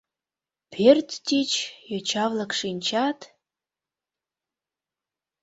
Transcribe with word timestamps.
Пӧрт 0.71 1.09
тич 1.25 1.51
йоча-влак 1.89 2.51
шинчат... 2.59 3.19